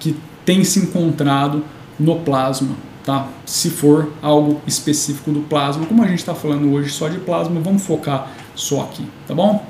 que 0.00 0.16
tem 0.44 0.64
se 0.64 0.80
encontrado 0.80 1.64
no 2.00 2.16
plasma, 2.16 2.74
tá? 3.04 3.28
Se 3.46 3.70
for 3.70 4.12
algo 4.20 4.60
específico 4.66 5.30
do 5.30 5.40
plasma, 5.42 5.86
como 5.86 6.02
a 6.02 6.08
gente 6.08 6.18
está 6.18 6.34
falando 6.34 6.72
hoje 6.72 6.90
só 6.90 7.08
de 7.08 7.18
plasma, 7.18 7.60
vamos 7.60 7.82
focar 7.82 8.32
só 8.56 8.82
aqui, 8.82 9.04
tá 9.28 9.34
bom? 9.34 9.64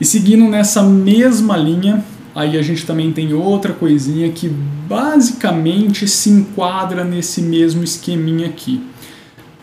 E 0.00 0.06
seguindo 0.06 0.48
nessa 0.48 0.82
mesma 0.82 1.54
linha, 1.54 2.02
aí 2.36 2.58
a 2.58 2.62
gente 2.62 2.84
também 2.84 3.10
tem 3.10 3.32
outra 3.32 3.72
coisinha 3.72 4.30
que 4.30 4.46
basicamente 4.46 6.06
se 6.06 6.28
enquadra 6.28 7.02
nesse 7.02 7.40
mesmo 7.40 7.82
esqueminha 7.82 8.46
aqui. 8.46 8.82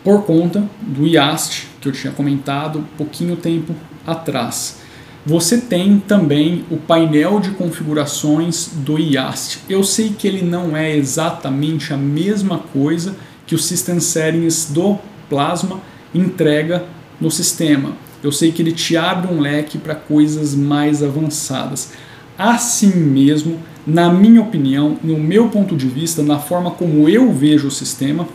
Por 0.02 0.24
conta 0.24 0.68
do 0.82 1.06
IAST, 1.06 1.68
que 1.80 1.88
eu 1.88 1.92
tinha 1.92 2.12
comentado 2.12 2.84
pouquinho 2.98 3.36
tempo 3.36 3.72
atrás. 4.04 4.80
Você 5.24 5.58
tem 5.58 5.98
também 6.00 6.64
o 6.68 6.76
painel 6.76 7.38
de 7.38 7.52
configurações 7.52 8.70
do 8.74 8.98
IAST. 8.98 9.60
Eu 9.70 9.84
sei 9.84 10.10
que 10.10 10.26
ele 10.26 10.42
não 10.42 10.76
é 10.76 10.94
exatamente 10.94 11.94
a 11.94 11.96
mesma 11.96 12.58
coisa 12.58 13.14
que 13.46 13.54
o 13.54 13.58
System 13.58 14.00
Settings 14.00 14.72
do 14.72 14.98
Plasma 15.30 15.80
entrega 16.12 16.84
no 17.20 17.30
sistema. 17.30 17.92
Eu 18.22 18.32
sei 18.32 18.50
que 18.50 18.60
ele 18.60 18.72
te 18.72 18.96
abre 18.96 19.32
um 19.32 19.40
leque 19.40 19.78
para 19.78 19.94
coisas 19.94 20.54
mais 20.54 21.02
avançadas. 21.02 21.92
Assim 22.36 22.94
mesmo, 22.96 23.60
na 23.86 24.12
minha 24.12 24.40
opinião, 24.40 24.98
no 25.02 25.18
meu 25.18 25.48
ponto 25.48 25.76
de 25.76 25.86
vista, 25.86 26.22
na 26.22 26.38
forma 26.38 26.70
como 26.70 27.08
eu 27.08 27.32
vejo 27.32 27.68
o 27.68 27.70
sistema, 27.70 28.26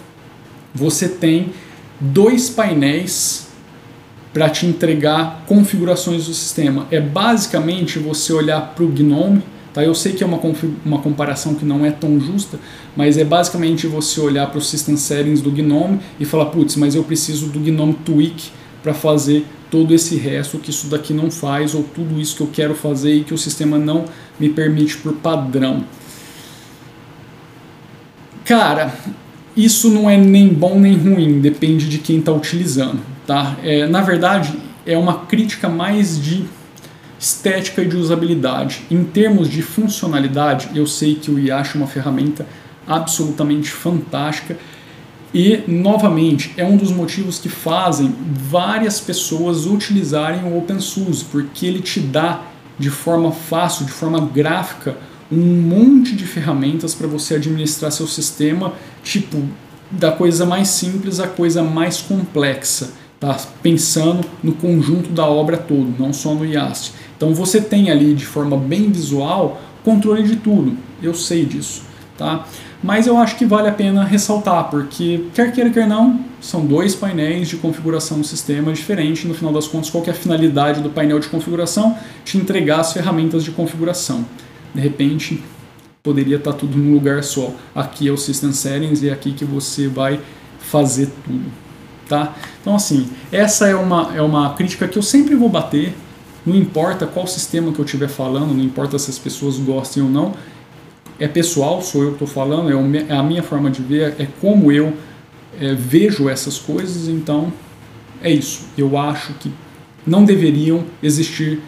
você 0.74 1.10
tem 1.10 1.52
dois 2.00 2.50
painéis 2.50 3.48
para 4.34 4.50
te 4.50 4.66
entregar 4.66 5.44
configurações 5.48 6.28
do 6.28 6.34
sistema. 6.34 6.88
É 6.92 7.02
basicamente 7.02 8.00
você 8.00 8.32
olhar 8.32 8.74
para 8.76 8.84
o 8.84 8.88
GNOME, 8.88 9.42
tá? 9.74 9.84
Eu 9.84 9.96
sei 9.96 10.14
que 10.14 10.24
é 10.24 10.28
uma, 10.28 10.40
uma 10.86 11.00
comparação 11.00 11.56
que 11.56 11.66
não 11.66 11.86
é 11.86 11.92
tão 11.92 12.20
justa, 12.20 12.60
mas 12.96 13.18
é 13.18 13.24
basicamente 13.24 13.88
você 13.88 14.22
olhar 14.22 14.48
para 14.48 14.60
o 14.60 14.62
System 14.62 14.96
Settings 14.96 15.42
do 15.42 15.52
GNOME 15.52 16.00
e 16.20 16.26
falar, 16.26 16.46
putz, 16.46 16.76
mas 16.76 16.96
eu 16.96 17.04
preciso 17.04 17.48
do 17.48 17.60
GNOME 17.60 17.96
Tweak 18.06 18.52
para 18.84 18.94
fazer 18.94 19.46
todo 19.70 19.94
esse 19.94 20.16
resto 20.16 20.58
que 20.58 20.70
isso 20.70 20.88
daqui 20.88 21.14
não 21.14 21.30
faz, 21.30 21.76
ou 21.76 21.84
tudo 21.84 22.20
isso 22.20 22.36
que 22.36 22.42
eu 22.42 22.50
quero 22.52 22.76
fazer 22.76 23.14
e 23.14 23.24
que 23.24 23.34
o 23.34 23.38
sistema 23.38 23.78
não 23.78 24.06
me 24.40 24.50
permite 24.50 24.98
por 24.98 25.14
padrão. 25.14 25.84
Cara, 28.46 28.94
isso 29.56 29.90
não 29.90 30.10
é 30.10 30.18
nem 30.18 30.48
bom 30.50 30.80
nem 30.80 30.98
ruim, 30.98 31.40
depende 31.40 31.88
de 31.88 32.00
quem 32.00 32.20
está 32.20 32.32
utilizando. 32.32 33.00
Tá? 33.28 33.58
É, 33.64 33.86
na 33.88 34.02
verdade, 34.02 34.58
é 34.86 34.98
uma 34.98 35.26
crítica 35.26 35.70
mais 35.70 36.20
de 36.20 36.46
estética 37.20 37.82
e 37.84 37.88
de 37.88 37.98
usabilidade. 37.98 38.82
Em 38.90 39.04
termos 39.04 39.50
de 39.50 39.62
funcionalidade, 39.62 40.70
eu 40.74 40.88
sei 40.88 41.16
que 41.16 41.30
o 41.30 41.38
IASH 41.38 41.76
é 41.76 41.78
uma 41.78 41.88
ferramenta 41.88 42.48
absolutamente 42.88 43.70
fantástica 43.70 44.58
e, 45.34 45.64
novamente, 45.68 46.54
é 46.58 46.66
um 46.66 46.76
dos 46.76 46.92
motivos 46.92 47.38
que 47.38 47.50
fazem 47.50 48.16
várias 48.32 49.00
pessoas 49.00 49.66
utilizarem 49.66 50.44
o 50.44 50.58
OpenSUSE, 50.58 51.26
porque 51.26 51.66
ele 51.66 51.82
te 51.82 52.00
dá 52.00 52.44
de 52.78 52.90
forma 52.90 53.32
fácil, 53.32 53.86
de 53.86 53.92
forma 53.92 54.20
gráfica, 54.22 54.98
um 55.32 55.62
monte 55.62 56.16
de 56.16 56.26
ferramentas 56.26 56.96
para 56.96 57.08
você 57.08 57.36
administrar 57.36 57.92
seu 57.92 58.08
sistema, 58.08 58.74
tipo, 59.04 59.44
da 59.92 60.12
coisa 60.12 60.46
mais 60.46 60.70
simples 60.70 61.20
à 61.20 61.28
coisa 61.28 61.62
mais 61.62 62.02
complexa 62.02 62.94
tá? 63.20 63.38
Pensando 63.62 64.26
no 64.42 64.54
conjunto 64.54 65.10
da 65.10 65.26
obra 65.26 65.58
todo, 65.58 65.94
não 66.00 66.14
só 66.14 66.34
no 66.34 66.46
IAST. 66.46 66.94
Então 67.18 67.34
você 67.34 67.60
tem 67.60 67.92
ali 67.92 68.14
de 68.14 68.26
forma 68.26 68.56
bem 68.56 68.90
visual 68.90 69.62
controle 69.84 70.24
de 70.24 70.38
tudo, 70.38 70.78
eu 71.02 71.14
sei 71.14 71.46
disso, 71.46 71.84
tá? 72.20 72.46
Mas 72.84 73.08
eu 73.08 73.18
acho 73.18 73.38
que 73.38 73.46
vale 73.46 73.70
a 73.70 73.72
pena 73.72 74.04
ressaltar, 74.04 74.70
porque 74.70 75.26
quer 75.34 75.52
queira, 75.54 75.70
quer 75.70 75.88
não, 75.88 76.20
são 76.42 76.66
dois 76.66 76.94
painéis 76.94 77.48
de 77.48 77.56
configuração 77.56 78.20
do 78.20 78.28
sistema 78.28 78.72
diferente. 78.74 79.26
No 79.26 79.34
final 79.34 79.54
das 79.54 79.68
contas, 79.68 79.90
qual 79.90 80.04
é 80.06 80.10
a 80.12 80.14
finalidade 80.14 80.82
do 80.82 80.90
painel 80.90 81.20
de 81.20 81.30
configuração? 81.30 81.98
Te 82.24 82.38
entregar 82.38 82.82
as 82.82 82.94
ferramentas 82.94 83.44
de 83.44 83.52
configuração. 83.52 84.26
De 84.76 84.82
repente, 84.82 85.42
poderia 86.04 86.36
estar 86.36 86.54
tudo 86.54 86.78
num 86.78 86.94
lugar 86.94 87.24
só. 87.24 87.54
Aqui 87.74 88.08
é 88.08 88.12
o 88.12 88.18
System 88.18 88.52
Settings 88.52 89.02
e 89.02 89.10
é 89.10 89.14
aqui 89.14 89.32
que 89.32 89.46
você 89.46 89.88
vai 89.88 90.20
fazer 90.60 91.10
tudo. 91.26 91.52
Tá? 92.08 92.36
Então, 92.62 92.76
assim, 92.76 93.10
essa 93.32 93.68
é 93.68 93.76
uma, 93.76 94.12
é 94.16 94.22
uma 94.22 94.54
crítica 94.56 94.88
que 94.88 94.98
eu 94.98 95.04
sempre 95.04 95.36
vou 95.36 95.48
bater, 95.48 95.94
não 96.46 96.56
importa 96.56 97.06
qual 97.06 97.28
sistema 97.28 97.72
que 97.72 97.80
eu 97.80 97.86
estiver 97.86 98.08
falando, 98.08 98.54
não 98.54 98.64
importa 98.64 98.98
se 98.98 99.12
as 99.12 99.20
pessoas 99.20 99.58
gostem 99.58 100.02
ou 100.02 100.10
não, 100.10 100.34
é 101.20 101.28
pessoal, 101.28 101.82
sou 101.82 102.04
eu 102.04 102.08
que 102.10 102.24
estou 102.24 102.28
falando, 102.28 102.70
é, 102.70 103.06
é, 103.10 103.16
a 103.16 103.22
minha 103.22 103.44
forma 103.44 103.70
de 103.70 103.82
ver, 103.82 104.16
é 104.18 104.28
como 104.40 104.72
eu 104.72 104.94
é, 105.60 105.74
vejo 105.74 106.30
essas 106.30 106.58
coisas, 106.58 107.08
então 107.08 107.52
é 108.24 108.32
isso. 108.32 108.68
Eu 108.78 108.98
acho 108.98 109.34
que 109.34 109.52
não 110.08 110.24
deveriam 110.24 110.86
existir 111.04 111.60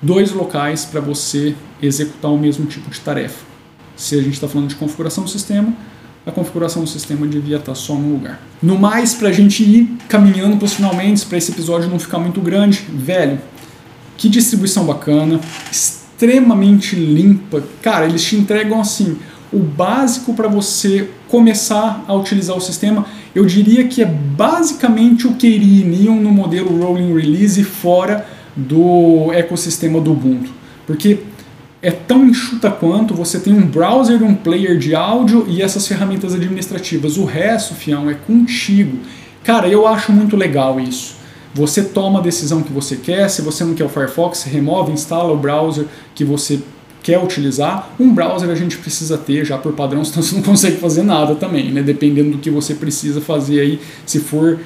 dois 0.00 0.30
locais 0.30 0.84
para 0.84 1.00
você 1.00 1.54
executar 1.82 2.30
o 2.30 2.38
mesmo 2.38 2.66
tipo 2.66 2.88
de 2.90 3.00
tarefa. 3.00 3.44
Se 3.96 4.14
a 4.14 4.22
gente 4.22 4.34
está 4.34 4.48
falando 4.48 4.68
de 4.68 4.76
configuração 4.76 5.24
do 5.24 5.30
sistema, 5.30 5.74
a 6.24 6.30
configuração 6.30 6.84
do 6.84 6.88
sistema 6.88 7.26
devia 7.26 7.56
estar 7.56 7.74
só 7.74 7.94
num 7.94 8.12
lugar. 8.12 8.40
No 8.62 8.78
mais, 8.78 9.14
para 9.14 9.28
a 9.28 9.32
gente 9.32 9.62
ir 9.62 9.98
caminhando 10.08 10.56
para 10.56 10.66
os 10.66 10.74
finalmente, 10.74 11.26
para 11.26 11.38
esse 11.38 11.50
episódio 11.50 11.88
não 11.88 11.98
ficar 11.98 12.18
muito 12.18 12.40
grande, 12.40 12.84
velho, 12.88 13.38
que 14.16 14.28
distribuição 14.28 14.84
bacana, 14.84 15.40
extremamente 15.70 15.99
limpa. 16.96 17.62
Cara, 17.82 18.06
eles 18.06 18.22
te 18.22 18.36
entregam 18.36 18.80
assim 18.80 19.16
o 19.52 19.58
básico 19.58 20.34
para 20.34 20.48
você 20.48 21.08
começar 21.28 22.04
a 22.06 22.14
utilizar 22.14 22.56
o 22.56 22.60
sistema. 22.60 23.06
Eu 23.34 23.44
diria 23.46 23.86
que 23.86 24.02
é 24.02 24.06
basicamente 24.06 25.26
o 25.26 25.34
que 25.34 25.46
iriam 25.46 26.16
no 26.16 26.30
modelo 26.30 26.80
Rolling 26.82 27.14
Release 27.14 27.62
fora 27.64 28.26
do 28.56 29.32
ecossistema 29.32 30.00
do 30.00 30.12
Ubuntu. 30.12 30.50
Porque 30.86 31.20
é 31.82 31.90
tão 31.90 32.26
enxuta 32.26 32.70
quanto 32.70 33.14
você 33.14 33.40
tem 33.40 33.54
um 33.54 33.66
browser, 33.66 34.22
um 34.22 34.34
player 34.34 34.76
de 34.76 34.94
áudio 34.94 35.46
e 35.48 35.62
essas 35.62 35.86
ferramentas 35.86 36.34
administrativas. 36.34 37.16
O 37.16 37.24
resto, 37.24 37.74
fião, 37.74 38.10
é 38.10 38.14
contigo. 38.14 38.98
Cara, 39.42 39.68
eu 39.68 39.86
acho 39.86 40.12
muito 40.12 40.36
legal 40.36 40.78
isso. 40.78 41.19
Você 41.54 41.82
toma 41.82 42.20
a 42.20 42.22
decisão 42.22 42.62
que 42.62 42.72
você 42.72 42.96
quer, 42.96 43.28
se 43.28 43.42
você 43.42 43.64
não 43.64 43.74
quer 43.74 43.84
o 43.84 43.88
Firefox, 43.88 44.44
remove, 44.44 44.92
instala 44.92 45.32
o 45.32 45.36
browser 45.36 45.86
que 46.14 46.24
você 46.24 46.60
quer 47.02 47.22
utilizar. 47.22 47.90
Um 47.98 48.14
browser 48.14 48.48
a 48.50 48.54
gente 48.54 48.76
precisa 48.76 49.18
ter 49.18 49.44
já 49.44 49.58
por 49.58 49.72
padrão, 49.72 50.04
senão 50.04 50.22
você 50.22 50.34
não 50.36 50.42
consegue 50.42 50.76
fazer 50.76 51.02
nada 51.02 51.34
também, 51.34 51.72
né? 51.72 51.82
Dependendo 51.82 52.32
do 52.32 52.38
que 52.38 52.50
você 52.50 52.74
precisa 52.74 53.20
fazer 53.20 53.60
aí, 53.60 53.80
se 54.06 54.20
for, 54.20 54.60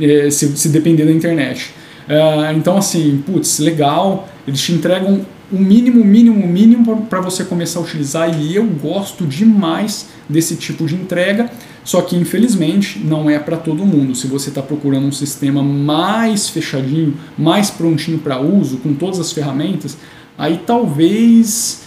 é, 0.00 0.28
se, 0.30 0.56
se 0.56 0.68
depender 0.68 1.04
da 1.04 1.12
internet. 1.12 1.72
Uh, 2.08 2.56
então 2.56 2.76
assim, 2.76 3.22
putz, 3.24 3.58
legal, 3.58 4.28
eles 4.46 4.60
te 4.60 4.72
entregam 4.72 5.24
o 5.54 5.58
mínimo, 5.58 6.04
mínimo, 6.04 6.46
mínimo 6.48 7.06
para 7.08 7.20
você 7.20 7.44
começar 7.44 7.78
a 7.78 7.82
utilizar 7.82 8.40
e 8.40 8.56
eu 8.56 8.64
gosto 8.64 9.24
demais 9.24 10.08
desse 10.28 10.56
tipo 10.56 10.84
de 10.84 10.96
entrega, 10.96 11.48
só 11.84 12.02
que 12.02 12.16
infelizmente 12.16 12.98
não 12.98 13.30
é 13.30 13.38
para 13.38 13.56
todo 13.56 13.86
mundo. 13.86 14.16
Se 14.16 14.26
você 14.26 14.48
está 14.48 14.60
procurando 14.60 15.06
um 15.06 15.12
sistema 15.12 15.62
mais 15.62 16.48
fechadinho, 16.48 17.14
mais 17.38 17.70
prontinho 17.70 18.18
para 18.18 18.40
uso, 18.40 18.78
com 18.78 18.94
todas 18.94 19.20
as 19.20 19.30
ferramentas, 19.30 19.96
aí 20.36 20.60
talvez 20.66 21.82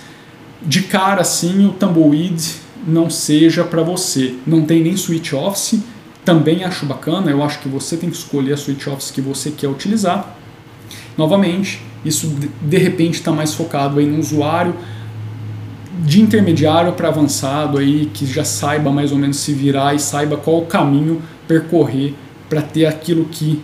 de 0.66 0.84
cara 0.84 1.22
assim 1.22 1.66
o 1.68 1.74
Tumbleweed 1.74 2.42
não 2.88 3.10
seja 3.10 3.66
para 3.66 3.84
você. 3.84 4.36
Não 4.46 4.62
tem 4.62 4.82
nem 4.82 4.96
switch 4.96 5.34
office, 5.34 5.82
também 6.24 6.64
acho 6.64 6.86
bacana, 6.86 7.32
eu 7.32 7.44
acho 7.44 7.60
que 7.60 7.68
você 7.68 7.98
tem 7.98 8.10
que 8.10 8.16
escolher 8.16 8.54
a 8.54 8.58
switch 8.58 8.88
office 8.88 9.12
que 9.12 9.20
você 9.20 9.52
quer 9.52 9.68
utilizar. 9.68 10.37
Novamente, 11.18 11.82
isso 12.06 12.36
de 12.62 12.78
repente 12.78 13.16
está 13.16 13.32
mais 13.32 13.54
focado 13.54 14.00
aí 14.00 14.06
no 14.06 14.20
usuário 14.20 14.76
de 16.04 16.22
intermediário 16.22 16.94
para 16.94 17.08
avançado 17.08 17.78
aí 17.78 18.10
que 18.14 18.26
já 18.26 18.44
saiba 18.44 18.92
mais 18.92 19.12
ou 19.12 19.18
menos 19.18 19.38
se 19.38 19.52
virar 19.52 19.96
e 19.96 20.00
saiba 20.00 20.38
qual 20.38 20.60
o 20.60 20.66
caminho 20.66 21.22
percorrer 21.48 22.14
para 22.48 22.62
ter 22.62 22.86
aquilo 22.86 23.26
que 23.26 23.62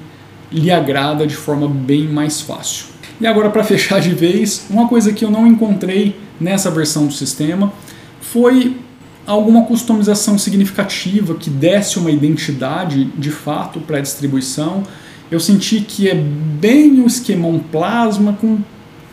lhe 0.52 0.72
agrada 0.72 1.26
de 1.26 1.36
forma 1.36 1.68
bem 1.68 2.08
mais 2.08 2.42
fácil. 2.42 2.88
E 3.20 3.28
agora 3.28 3.50
para 3.50 3.64
fechar 3.66 4.02
de 4.02 4.14
vez, 4.14 4.66
uma 4.70 4.88
coisa 4.88 5.14
que 5.14 5.24
eu 5.24 5.32
não 5.32 5.46
encontrei 5.46 6.20
nessa 6.40 6.70
versão 6.72 7.06
do 7.06 7.14
sistema 7.14 7.72
foi 8.20 8.78
alguma 9.26 9.64
customização 9.64 10.38
significativa 10.38 11.36
que 11.36 11.50
desse 11.50 11.98
uma 11.98 12.12
identidade 12.12 13.06
de 13.18 13.32
fato 13.32 13.80
para 13.80 13.98
a 13.98 14.02
distribuição. 14.02 14.84
Eu 15.34 15.40
senti 15.40 15.82
que 15.82 16.08
é 16.08 16.14
bem 16.14 17.02
o 17.02 17.08
esquemão 17.08 17.58
plasma 17.58 18.34
com 18.34 18.60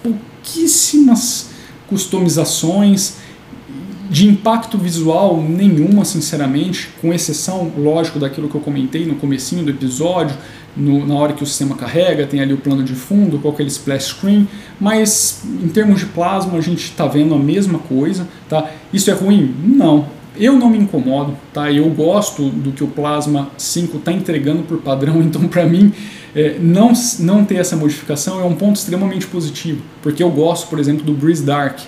pouquíssimas 0.03 1.49
customizações 1.89 3.15
de 4.11 4.29
impacto 4.29 4.77
visual 4.77 5.43
nenhuma, 5.43 6.05
sinceramente, 6.05 6.91
com 7.01 7.11
exceção, 7.11 7.73
lógico, 7.75 8.19
daquilo 8.19 8.51
que 8.51 8.55
eu 8.55 8.61
comentei 8.61 9.07
no 9.07 9.15
comecinho 9.15 9.65
do 9.65 9.71
episódio, 9.71 10.37
no, 10.77 11.07
na 11.07 11.15
hora 11.15 11.33
que 11.33 11.43
o 11.43 11.47
sistema 11.47 11.75
carrega, 11.75 12.27
tem 12.27 12.41
ali 12.41 12.53
o 12.53 12.59
plano 12.59 12.85
de 12.85 12.95
fundo 12.95 13.39
com 13.39 13.49
aquele 13.49 13.71
splash 13.71 14.09
screen, 14.09 14.47
mas 14.79 15.43
em 15.45 15.69
termos 15.69 16.01
de 16.01 16.07
plasma 16.07 16.59
a 16.59 16.61
gente 16.61 16.85
está 16.85 17.07
vendo 17.07 17.35
a 17.35 17.39
mesma 17.39 17.79
coisa, 17.79 18.29
tá? 18.47 18.71
Isso 18.93 19.11
é 19.11 19.15
ruim? 19.15 19.55
Não. 19.65 20.20
Eu 20.37 20.55
não 20.55 20.71
me 20.71 20.79
incomodo, 20.79 21.37
tá? 21.53 21.71
Eu 21.71 21.89
gosto 21.91 22.49
do 22.49 22.73
que 22.73 22.85
o 22.85 22.87
Plasma 22.87 23.51
5 23.59 23.99
está 23.99 24.13
entregando 24.13 24.63
por 24.63 24.79
padrão, 24.79 25.21
então 25.23 25.47
para 25.49 25.65
mim 25.67 25.93
é, 26.35 26.57
não, 26.61 26.93
não 27.19 27.45
ter 27.45 27.57
essa 27.57 27.77
modificação 27.77 28.41
é 28.41 28.45
um 28.45 28.55
ponto 28.55 28.77
extremamente 28.77 29.27
positivo, 29.27 29.83
porque 30.03 30.23
eu 30.23 30.31
gosto, 30.31 30.69
por 30.69 30.79
exemplo, 30.79 31.05
do 31.05 31.13
Breeze 31.13 31.43
Dark, 31.43 31.81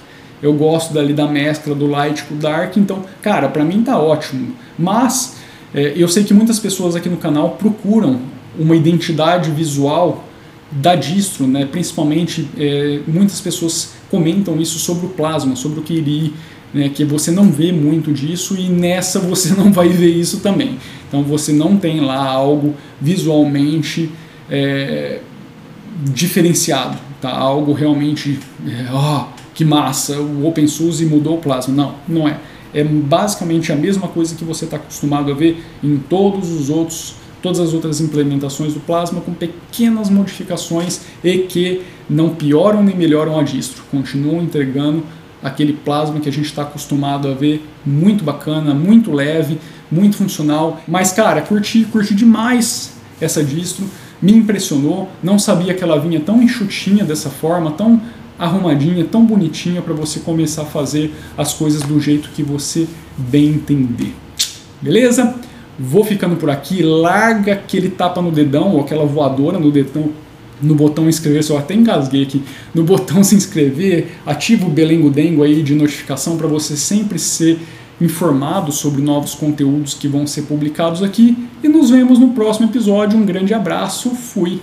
eu 0.42 0.52
gosto 0.52 0.92
dali 0.92 1.12
da 1.12 1.26
mescla 1.26 1.74
do 1.74 1.86
light 1.86 2.24
com 2.24 2.34
o 2.34 2.36
dark, 2.36 2.76
então, 2.76 3.04
cara, 3.22 3.48
para 3.48 3.64
mim 3.64 3.82
tá 3.82 3.96
ótimo. 3.96 4.54
Mas 4.76 5.36
é, 5.72 5.92
eu 5.96 6.08
sei 6.08 6.24
que 6.24 6.34
muitas 6.34 6.58
pessoas 6.58 6.96
aqui 6.96 7.08
no 7.08 7.16
canal 7.16 7.50
procuram 7.50 8.20
uma 8.58 8.74
identidade 8.74 9.50
visual 9.52 10.24
da 10.70 10.94
distro, 10.96 11.46
né? 11.46 11.66
principalmente 11.66 12.48
é, 12.56 13.00
muitas 13.06 13.40
pessoas 13.40 13.92
comentam 14.10 14.60
isso 14.60 14.78
sobre 14.78 15.06
o 15.06 15.10
plasma, 15.10 15.54
sobre 15.54 15.80
o 15.80 15.82
Kiri, 15.82 16.34
né? 16.72 16.88
que 16.88 17.04
você 17.04 17.30
não 17.30 17.50
vê 17.50 17.72
muito 17.72 18.12
disso 18.12 18.56
e 18.58 18.68
nessa 18.68 19.18
você 19.20 19.54
não 19.54 19.72
vai 19.72 19.88
ver 19.88 20.10
isso 20.10 20.40
também. 20.40 20.78
Então 21.08 21.22
você 21.22 21.52
não 21.52 21.76
tem 21.76 22.00
lá 22.00 22.24
algo 22.24 22.74
visualmente 23.00 24.10
é, 24.50 25.20
diferenciado, 26.12 26.98
tá? 27.20 27.30
algo 27.30 27.72
realmente, 27.72 28.38
é, 28.66 28.86
oh, 28.92 29.26
que 29.54 29.64
massa, 29.64 30.18
o 30.20 30.46
OpenSUSE 30.46 31.04
mudou 31.06 31.36
o 31.36 31.38
plasma. 31.38 31.74
Não, 31.74 31.94
não 32.08 32.28
é. 32.28 32.38
É 32.74 32.82
basicamente 32.82 33.70
a 33.70 33.76
mesma 33.76 34.08
coisa 34.08 34.34
que 34.34 34.44
você 34.44 34.64
está 34.64 34.76
acostumado 34.78 35.30
a 35.30 35.34
ver 35.34 35.62
em 35.84 35.98
todos 35.98 36.50
os 36.50 36.70
outros 36.70 37.16
todas 37.42 37.58
as 37.58 37.74
outras 37.74 38.00
implementações 38.00 38.72
do 38.72 38.80
Plasma 38.80 39.20
com 39.20 39.34
pequenas 39.34 40.08
modificações 40.08 41.00
e 41.24 41.38
que 41.38 41.82
não 42.08 42.30
pioram 42.30 42.82
nem 42.82 42.96
melhoram 42.96 43.38
a 43.38 43.42
distro, 43.42 43.82
continuam 43.90 44.42
entregando 44.42 45.02
aquele 45.42 45.72
Plasma 45.72 46.20
que 46.20 46.28
a 46.28 46.32
gente 46.32 46.46
está 46.46 46.62
acostumado 46.62 47.28
a 47.28 47.34
ver, 47.34 47.66
muito 47.84 48.22
bacana, 48.22 48.74
muito 48.74 49.12
leve, 49.12 49.58
muito 49.90 50.16
funcional. 50.16 50.80
Mas 50.86 51.12
cara, 51.12 51.42
curti, 51.42 51.84
curti 51.84 52.14
demais 52.14 52.94
essa 53.20 53.42
distro, 53.42 53.88
me 54.20 54.32
impressionou, 54.32 55.08
não 55.22 55.38
sabia 55.38 55.74
que 55.74 55.82
ela 55.82 55.98
vinha 55.98 56.20
tão 56.20 56.42
enxutinha 56.42 57.04
dessa 57.04 57.30
forma, 57.30 57.72
tão 57.72 58.00
arrumadinha, 58.38 59.04
tão 59.04 59.24
bonitinha 59.24 59.80
para 59.82 59.94
você 59.94 60.20
começar 60.20 60.62
a 60.62 60.66
fazer 60.66 61.14
as 61.36 61.54
coisas 61.54 61.82
do 61.82 62.00
jeito 62.00 62.30
que 62.30 62.42
você 62.42 62.88
bem 63.16 63.48
entender. 63.50 64.14
Beleza? 64.80 65.36
Vou 65.78 66.04
ficando 66.04 66.36
por 66.36 66.50
aqui, 66.50 66.82
larga 66.82 67.52
aquele 67.54 67.88
tapa 67.88 68.20
no 68.20 68.30
dedão 68.30 68.72
ou 68.72 68.80
aquela 68.80 69.04
voadora 69.04 69.58
no 69.58 69.70
dedão 69.70 70.10
no 70.62 70.74
botão 70.74 71.08
inscrever, 71.08 71.44
eu 71.48 71.58
até 71.58 71.74
engasguei 71.74 72.22
aqui, 72.22 72.42
no 72.74 72.84
botão 72.84 73.22
se 73.24 73.34
inscrever, 73.34 74.12
ativa 74.24 74.66
o 74.66 74.70
belengo 74.70 75.10
dengo 75.10 75.42
aí 75.42 75.62
de 75.62 75.74
notificação 75.74 76.36
para 76.36 76.46
você 76.46 76.76
sempre 76.76 77.18
ser 77.18 77.58
informado 78.00 78.72
sobre 78.72 79.00
novos 79.00 79.34
conteúdos 79.34 79.94
que 79.94 80.08
vão 80.08 80.26
ser 80.26 80.42
publicados 80.42 81.02
aqui 81.02 81.36
e 81.62 81.68
nos 81.68 81.90
vemos 81.90 82.18
no 82.18 82.30
próximo 82.30 82.66
episódio. 82.66 83.18
Um 83.18 83.24
grande 83.24 83.54
abraço, 83.54 84.10
fui! 84.10 84.60